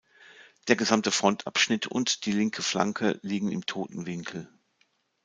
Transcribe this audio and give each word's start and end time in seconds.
Der 0.67 0.75
gesamte 0.75 1.11
Frontabschnitt 1.11 1.85
und 1.85 2.25
die 2.25 2.31
linke 2.31 2.63
Flanke 2.63 3.19
liegen 3.21 3.51
im 3.51 3.67
toten 3.67 4.07
Winkel. 4.07 4.49